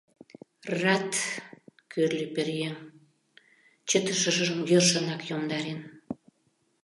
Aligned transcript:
—Рат!— 0.81 1.11
кӱрльӧ 1.91 2.27
пӧръеҥ, 2.35 2.75
чытышыжым 3.89 4.59
йӧршынак 4.69 5.21
йомдарен. 5.29 5.79